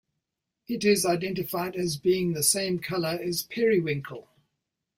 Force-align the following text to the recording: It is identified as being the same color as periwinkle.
It 0.67 0.83
is 0.83 1.05
identified 1.05 1.75
as 1.75 1.95
being 1.95 2.33
the 2.33 2.41
same 2.41 2.79
color 2.79 3.19
as 3.23 3.43
periwinkle. 3.43 4.27